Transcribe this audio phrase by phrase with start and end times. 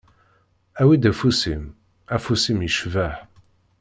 [0.79, 1.63] Awi-d afus-im,
[2.15, 3.15] afus-im yecbeḥ.